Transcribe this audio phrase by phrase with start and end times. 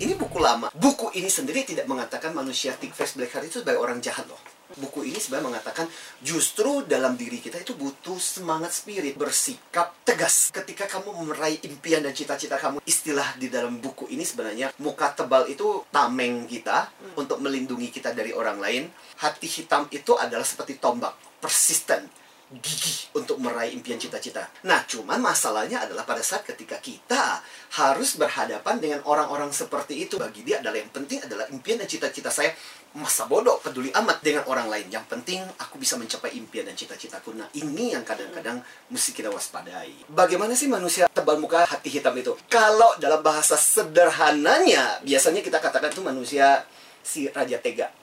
[0.00, 0.72] Ini buku lama.
[0.72, 4.40] Buku ini sendiri tidak mengatakan manusia thick face black heart itu sebagai orang jahat loh.
[4.78, 5.90] Buku ini sebenarnya mengatakan
[6.22, 12.14] justru dalam diri kita itu butuh semangat spirit bersikap tegas ketika kamu meraih impian dan
[12.14, 12.78] cita-cita kamu.
[12.86, 16.86] Istilah di dalam buku ini sebenarnya muka tebal itu tameng kita
[17.18, 18.86] untuk melindungi kita dari orang lain.
[19.18, 22.06] Hati hitam itu adalah seperti tombak, persisten,
[22.50, 24.50] gigih untuk meraih impian cita-cita.
[24.66, 27.38] Nah, cuman masalahnya adalah pada saat ketika kita
[27.78, 30.18] harus berhadapan dengan orang-orang seperti itu.
[30.18, 32.50] Bagi dia adalah yang penting adalah impian dan cita-cita saya.
[32.90, 34.90] Masa bodoh, peduli amat dengan orang lain.
[34.90, 37.38] Yang penting aku bisa mencapai impian dan cita-citaku.
[37.38, 38.58] Nah, ini yang kadang-kadang
[38.90, 40.10] mesti kita waspadai.
[40.10, 42.34] Bagaimana sih manusia tebal muka hati hitam itu?
[42.50, 46.66] Kalau dalam bahasa sederhananya, biasanya kita katakan itu manusia
[47.06, 47.94] si Raja Tega.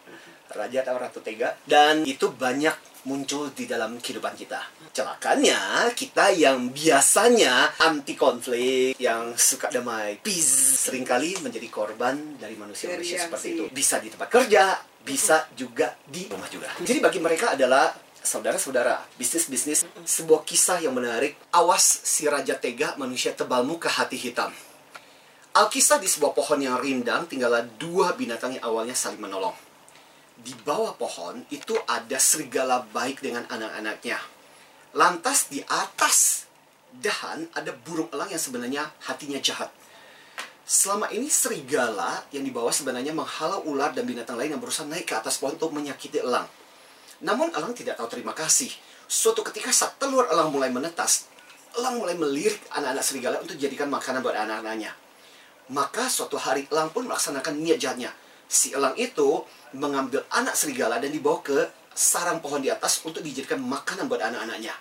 [0.54, 1.56] Raja atau Ratu Tega.
[1.68, 4.60] Dan itu banyak muncul di dalam kehidupan kita.
[4.92, 12.59] Celakanya, kita yang biasanya anti konflik, yang suka damai, peace, sering kali menjadi korban dari
[12.59, 13.64] manusia-manusia seperti itu.
[13.72, 14.75] Bisa di tempat kerja,
[15.08, 16.68] bisa juga di rumah juga.
[16.84, 21.40] Jadi bagi mereka adalah saudara-saudara, bisnis-bisnis, sebuah kisah yang menarik.
[21.56, 24.52] Awas si Raja Tega, manusia tebal muka hati hitam.
[25.56, 29.56] Alkisah di sebuah pohon yang rindang, tinggallah dua binatang yang awalnya saling menolong
[30.42, 34.22] di bawah pohon itu ada serigala baik dengan anak-anaknya.
[34.94, 36.46] Lantas di atas
[36.98, 39.70] dahan ada burung elang yang sebenarnya hatinya jahat.
[40.68, 45.08] Selama ini serigala yang di bawah sebenarnya menghalau ular dan binatang lain yang berusaha naik
[45.08, 46.44] ke atas pohon untuk menyakiti elang.
[47.24, 48.70] Namun elang tidak tahu terima kasih.
[49.08, 51.32] Suatu ketika saat telur elang mulai menetas,
[51.80, 54.92] elang mulai melirik anak-anak serigala untuk dijadikan makanan buat anak-anaknya.
[55.72, 58.12] Maka suatu hari elang pun melaksanakan niat jahatnya.
[58.48, 59.44] Si elang itu
[59.76, 64.72] mengambil anak serigala dan dibawa ke sarang pohon di atas untuk dijadikan makanan buat anak-anaknya.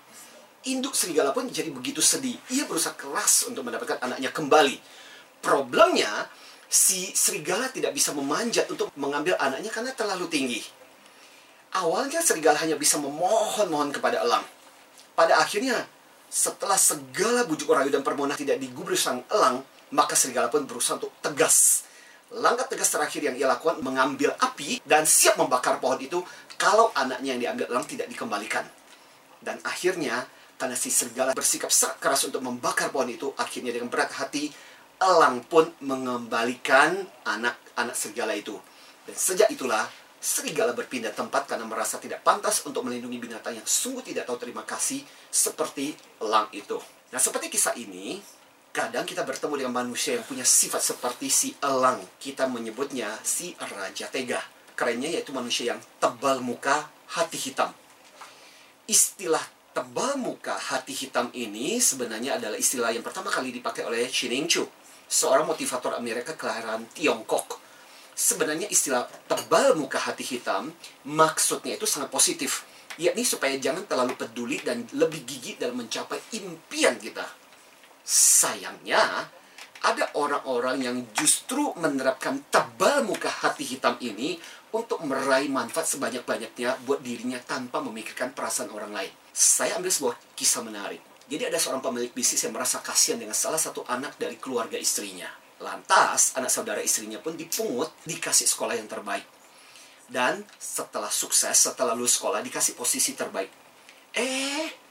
[0.70, 2.39] Induk serigala pun jadi begitu sedih.
[2.55, 4.77] Ia berusaha keras untuk mendapatkan anaknya kembali.
[5.42, 6.27] Problemnya,
[6.67, 10.60] si serigala tidak bisa memanjat untuk mengambil anaknya karena terlalu tinggi.
[11.75, 14.43] Awalnya serigala hanya bisa memohon-mohon kepada elang.
[15.15, 15.87] Pada akhirnya,
[16.27, 19.62] setelah segala bujuk rayu dan permohonan tidak digubris sang elang,
[19.94, 21.87] maka serigala pun berusaha untuk tegas
[22.34, 26.19] Langkah tegas terakhir yang ia lakukan mengambil api dan siap membakar pohon itu
[26.59, 28.66] kalau anaknya yang diambil elang tidak dikembalikan.
[29.38, 30.26] Dan akhirnya,
[30.59, 34.50] karena si serigala bersikap sangat keras untuk membakar pohon itu, akhirnya dengan berat hati,
[34.98, 38.59] elang pun mengembalikan anak-anak serigala itu.
[39.06, 39.86] Dan sejak itulah,
[40.19, 44.66] serigala berpindah tempat karena merasa tidak pantas untuk melindungi binatang yang sungguh tidak tahu terima
[44.66, 46.81] kasih seperti elang itu.
[47.15, 48.19] Nah, seperti kisah ini,
[48.76, 51.97] Kadang kita bertemu dengan manusia yang punya sifat seperti si elang.
[52.20, 54.37] Kita menyebutnya si Raja Tega.
[54.76, 56.84] Kerennya yaitu manusia yang tebal muka,
[57.16, 57.72] hati hitam.
[58.84, 59.41] Istilah
[59.72, 64.69] tebal muka, hati hitam ini sebenarnya adalah istilah yang pertama kali dipakai oleh Ning Chu,
[65.09, 67.56] seorang motivator Amerika kelahiran Tiongkok.
[68.12, 70.69] Sebenarnya istilah tebal muka hati hitam
[71.09, 72.69] maksudnya itu sangat positif,
[73.00, 77.46] yakni supaya jangan terlalu peduli dan lebih gigih dalam mencapai impian kita
[78.06, 79.27] Sayangnya,
[79.83, 84.39] ada orang-orang yang justru menerapkan tebal muka hati hitam ini
[84.71, 89.12] untuk meraih manfaat sebanyak-banyaknya buat dirinya tanpa memikirkan perasaan orang lain.
[89.34, 91.03] Saya ambil sebuah kisah menarik.
[91.27, 95.27] Jadi ada seorang pemilik bisnis yang merasa kasihan dengan salah satu anak dari keluarga istrinya.
[95.59, 99.27] Lantas, anak saudara istrinya pun dipungut, dikasih sekolah yang terbaik.
[100.06, 103.50] Dan setelah sukses, setelah lulus sekolah, dikasih posisi terbaik.
[104.15, 104.85] Eh,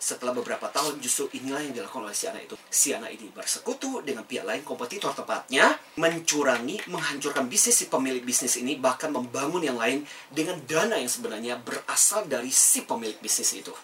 [0.00, 2.56] setelah beberapa tahun justru inilah yang dilakukan oleh si anak itu.
[2.72, 8.56] Si anak ini bersekutu dengan pihak lain kompetitor tepatnya, mencurangi, menghancurkan bisnis si pemilik bisnis
[8.56, 13.76] ini, bahkan membangun yang lain dengan dana yang sebenarnya berasal dari si pemilik bisnis itu.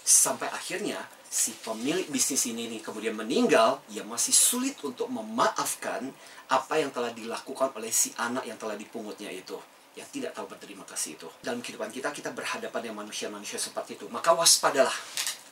[0.00, 6.08] Sampai akhirnya si pemilik bisnis ini nih kemudian meninggal, ia masih sulit untuk memaafkan
[6.48, 9.60] apa yang telah dilakukan oleh si anak yang telah dipungutnya itu
[9.94, 11.28] yang tidak tahu berterima kasih itu.
[11.38, 14.10] Dalam kehidupan kita, kita berhadapan dengan manusia-manusia seperti itu.
[14.10, 14.90] Maka waspadalah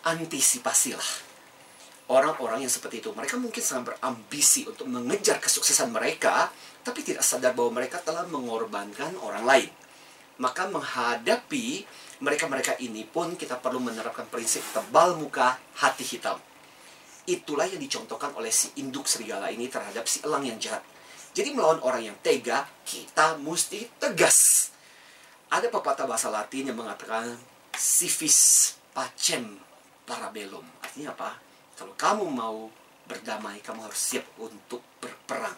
[0.02, 1.32] antisipasilah
[2.12, 3.10] orang-orang yang seperti itu.
[3.16, 6.52] Mereka mungkin sangat berambisi untuk mengejar kesuksesan mereka,
[6.84, 9.70] tapi tidak sadar bahwa mereka telah mengorbankan orang lain.
[10.36, 11.86] Maka menghadapi
[12.20, 16.38] mereka-mereka ini pun kita perlu menerapkan prinsip tebal muka, hati hitam.
[17.24, 20.82] Itulah yang dicontohkan oleh si induk serigala ini terhadap si elang yang jahat.
[21.32, 24.68] Jadi melawan orang yang tega, kita mesti tegas.
[25.48, 27.38] Ada pepatah bahasa Latin yang mengatakan
[27.76, 29.56] civis pacem
[30.06, 30.64] parabellum.
[30.82, 31.30] Artinya apa?
[31.78, 32.68] Kalau kamu mau
[33.08, 35.56] berdamai, kamu harus siap untuk berperang.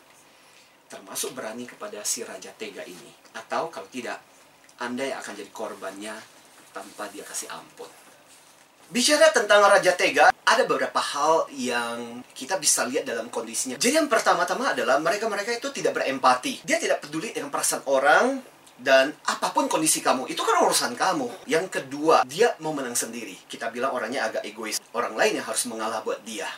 [0.88, 3.12] Termasuk berani kepada si Raja Tega ini.
[3.34, 4.22] Atau kalau tidak,
[4.78, 6.14] Anda yang akan jadi korbannya
[6.70, 7.88] tanpa dia kasih ampun.
[8.92, 13.80] Bicara tentang Raja Tega, ada beberapa hal yang kita bisa lihat dalam kondisinya.
[13.80, 16.60] Jadi yang pertama-tama adalah mereka-mereka itu tidak berempati.
[16.68, 21.46] Dia tidak peduli dengan perasaan orang dan apa pun kondisi kamu, itu kan urusan kamu.
[21.46, 23.38] Yang kedua, dia mau menang sendiri.
[23.46, 24.82] Kita bilang orangnya agak egois.
[24.90, 26.50] Orang lain yang harus mengalah buat dia.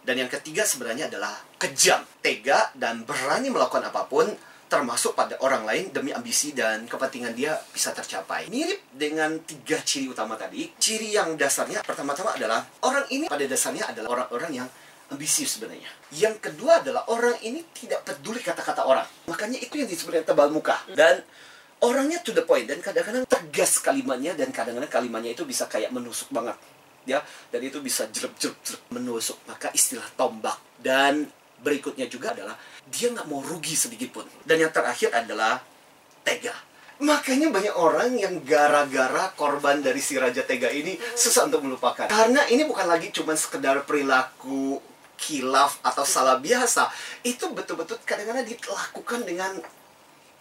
[0.00, 4.24] Dan yang ketiga sebenarnya adalah kejam, tega, dan berani melakukan apa pun
[4.70, 8.46] termasuk pada orang lain demi ambisi dan kepentingan dia bisa tercapai.
[8.48, 10.70] Mirip dengan tiga ciri utama tadi.
[10.78, 14.68] Ciri yang dasarnya pertama-tama adalah orang ini pada dasarnya adalah orang-orang yang
[15.10, 15.90] ambisius sebenarnya.
[16.14, 19.04] Yang kedua adalah orang ini tidak peduli kata-kata orang.
[19.26, 20.78] Makanya itu yang disebut tebal muka.
[20.94, 21.18] Dan
[21.84, 26.28] orangnya to the point dan kadang-kadang tegas kalimatnya dan kadang-kadang kalimatnya itu bisa kayak menusuk
[26.32, 26.56] banget
[27.08, 31.28] ya dan itu bisa jeruk jeruk jeruk menusuk maka istilah tombak dan
[31.60, 32.56] berikutnya juga adalah
[32.88, 34.26] dia nggak mau rugi sedikit pun.
[34.42, 35.60] Dan yang terakhir adalah
[36.24, 36.56] tega.
[37.00, 42.12] Makanya banyak orang yang gara-gara korban dari si Raja Tega ini susah untuk melupakan.
[42.12, 44.76] Karena ini bukan lagi cuma sekedar perilaku
[45.16, 46.92] kilaf atau salah biasa.
[47.24, 49.56] Itu betul-betul kadang-kadang dilakukan dengan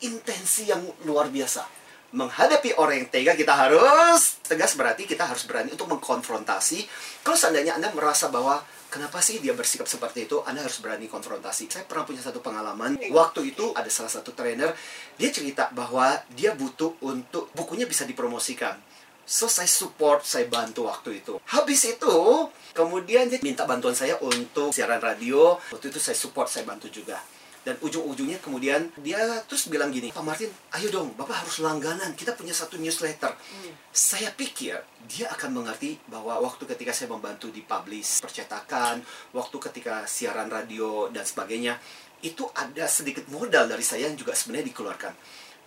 [0.03, 1.65] intensi yang luar biasa.
[2.09, 6.89] Menghadapi orang yang tega kita harus tegas berarti kita harus berani untuk mengkonfrontasi.
[7.21, 10.41] Kalau seandainya Anda merasa bahwa Kenapa sih dia bersikap seperti itu?
[10.49, 11.69] Anda harus berani konfrontasi.
[11.69, 12.97] Saya pernah punya satu pengalaman.
[13.13, 14.73] Waktu itu ada salah satu trainer,
[15.13, 18.81] dia cerita bahwa dia butuh untuk bukunya bisa dipromosikan.
[19.29, 21.37] So, saya support, saya bantu waktu itu.
[21.53, 25.61] Habis itu, kemudian dia minta bantuan saya untuk siaran radio.
[25.69, 27.21] Waktu itu saya support, saya bantu juga
[27.67, 32.15] dan ujung-ujungnya kemudian dia terus bilang gini Pak Martin ayo dong Bapak harus langganan.
[32.15, 33.31] Kita punya satu newsletter.
[33.35, 33.73] Hmm.
[33.91, 34.79] saya pikir
[35.09, 39.01] dia akan mengerti bahwa waktu ketika saya membantu di publish percetakan
[39.33, 41.75] waktu ketika siaran radio dan sebagainya
[42.19, 45.13] itu ada sedikit modal dari saya yang juga sebenarnya dikeluarkan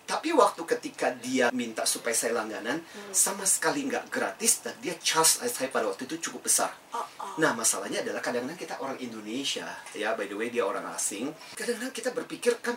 [0.03, 3.15] tapi waktu ketika dia minta supaya saya langganan, hmm.
[3.15, 6.75] sama sekali nggak gratis dan dia charge saya pada waktu itu cukup besar.
[6.91, 7.39] Oh, oh.
[7.39, 9.63] Nah masalahnya adalah kadang-kadang kita orang Indonesia,
[9.95, 12.75] ya by the way dia orang asing, kadang-kadang kita berpikir kan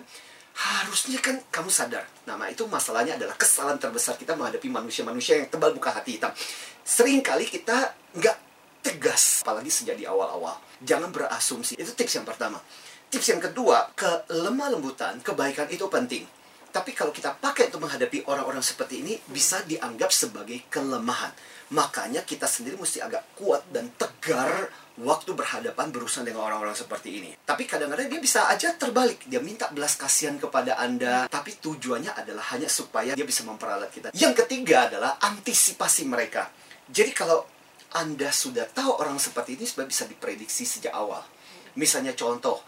[0.57, 2.07] harusnya kan kamu sadar.
[2.31, 6.31] Nah itu masalahnya adalah kesalahan terbesar kita menghadapi manusia-manusia yang tebal buka hati hitam.
[6.87, 8.37] Seringkali kita nggak
[8.87, 10.63] tegas, apalagi sejak di awal-awal.
[10.79, 11.75] Jangan berasumsi.
[11.75, 12.63] Itu tips yang pertama.
[13.11, 16.36] Tips yang kedua, kelemah lembutan, kebaikan itu penting
[16.77, 21.33] tapi kalau kita pakai untuk menghadapi orang-orang seperti ini, bisa dianggap sebagai kelemahan.
[21.73, 24.69] Makanya kita sendiri mesti agak kuat dan tegar
[25.01, 27.33] waktu berhadapan berurusan dengan orang-orang seperti ini.
[27.49, 29.25] Tapi kadang-kadang dia bisa aja terbalik.
[29.25, 34.13] Dia minta belas kasihan kepada Anda, tapi tujuannya adalah hanya supaya dia bisa memperalat kita.
[34.13, 36.53] Yang ketiga adalah antisipasi mereka.
[36.93, 37.49] Jadi kalau
[37.97, 41.25] Anda sudah tahu orang seperti ini, sudah bisa diprediksi sejak awal.
[41.81, 42.61] Misalnya contoh,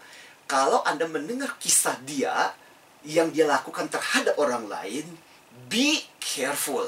[0.49, 2.57] kalau Anda mendengar kisah dia,
[3.07, 5.05] yang dia lakukan terhadap orang lain,
[5.71, 6.83] be careful.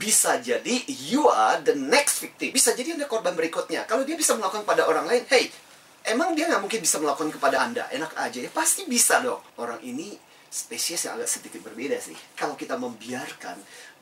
[0.00, 2.54] Bisa jadi you are the next victim.
[2.54, 3.84] Bisa jadi anda korban berikutnya.
[3.84, 5.50] Kalau dia bisa melakukan pada orang lain, hey,
[6.08, 7.84] emang dia nggak mungkin bisa melakukan kepada anda?
[7.90, 9.42] Enak aja ya, pasti bisa dong.
[9.60, 10.16] Orang ini
[10.50, 12.16] spesies yang agak sedikit berbeda sih.
[12.34, 13.56] Kalau kita membiarkan,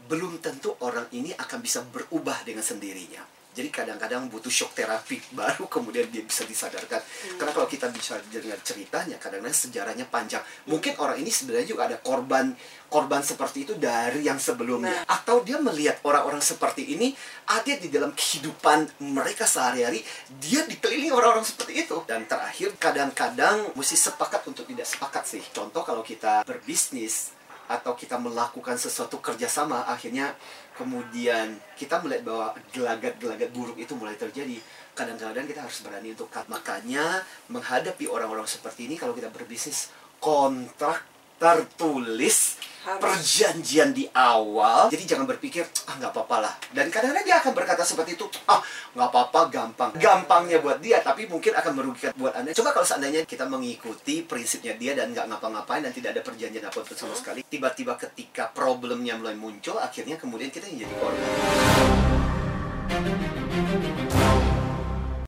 [0.09, 3.38] belum tentu orang ini akan bisa berubah dengan sendirinya.
[3.59, 7.03] Jadi kadang-kadang butuh shock terapi baru kemudian dia bisa disadarkan.
[7.03, 7.39] Hmm.
[7.43, 10.43] Karena kalau kita bisa dengar ceritanya, kadang-kadang sejarahnya panjang.
[10.71, 12.55] Mungkin orang ini sebenarnya juga ada korban
[12.89, 15.05] korban seperti itu dari yang sebelumnya.
[15.05, 15.21] Nah.
[15.21, 17.13] Atau dia melihat orang-orang seperti ini
[17.45, 20.01] ada di dalam kehidupan mereka sehari-hari,
[20.41, 22.01] dia dikelilingi orang-orang seperti itu.
[22.09, 25.43] Dan terakhir, kadang-kadang mesti sepakat untuk tidak sepakat sih.
[25.53, 27.37] Contoh kalau kita berbisnis,
[27.69, 30.33] atau kita melakukan sesuatu kerjasama akhirnya
[30.73, 34.57] kemudian kita melihat bahwa gelagat-gelagat buruk itu mulai terjadi.
[34.97, 37.23] Kadang-kadang kita harus berani untuk cut makanya
[37.53, 42.59] menghadapi orang-orang seperti ini kalau kita berbisnis kontrak tertulis
[42.97, 44.89] perjanjian di awal.
[44.89, 46.55] Jadi jangan berpikir ah nggak apa-apa lah.
[46.73, 48.61] Dan kadang-kadang dia akan berkata seperti itu ah
[48.97, 49.91] nggak apa-apa gampang.
[50.01, 52.57] Gampangnya buat dia tapi mungkin akan merugikan buat anda.
[52.57, 56.81] Coba kalau seandainya kita mengikuti prinsipnya dia dan nggak ngapa-ngapain dan tidak ada perjanjian apa
[56.81, 61.29] pun sama sekali tiba-tiba ketika problemnya mulai muncul akhirnya kemudian kita yang jadi korban